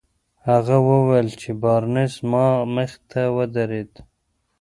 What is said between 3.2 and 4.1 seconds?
ودرېد.